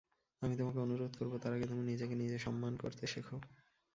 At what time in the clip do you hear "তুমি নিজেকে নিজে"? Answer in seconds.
1.65-2.37